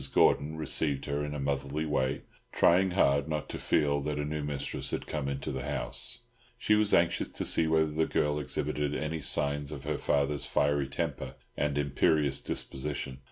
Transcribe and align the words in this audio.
Gordon 0.15 0.55
received 0.57 1.05
her 1.05 1.23
in 1.23 1.35
a 1.35 1.39
motherly 1.39 1.85
way, 1.85 2.23
trying 2.51 2.89
hard 2.89 3.27
not 3.27 3.47
to 3.49 3.59
feel 3.59 4.01
that 4.01 4.17
a 4.17 4.25
new 4.25 4.41
mistress 4.43 4.89
had 4.89 5.05
come 5.05 5.27
into 5.27 5.51
the 5.51 5.61
house; 5.61 6.17
she 6.57 6.73
was 6.73 6.91
anxious 6.91 7.27
to 7.27 7.45
see 7.45 7.67
whether 7.67 7.91
the 7.91 8.07
girl 8.07 8.39
exhibited 8.39 8.95
any 8.95 9.21
signs 9.21 9.71
of 9.71 9.83
her 9.83 9.99
father's 9.99 10.43
fiery 10.47 10.87
temper 10.87 11.35
and 11.55 11.77
imperious 11.77 12.41
disposition. 12.41 13.19